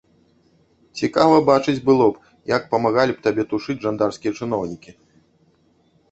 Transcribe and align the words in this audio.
Цікава 0.99 1.35
бачыць 1.49 1.83
было 1.89 2.07
б, 2.15 2.31
як 2.51 2.65
памагалі 2.71 3.11
б 3.17 3.21
табе 3.27 3.45
тушыць 3.51 3.75
жандарскія 3.83 4.33
чыноўнікі. 4.39 4.91